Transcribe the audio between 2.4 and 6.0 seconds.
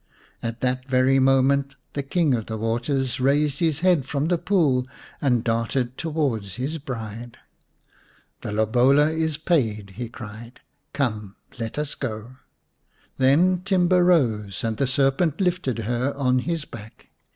the Waters raised his head from the pool and darted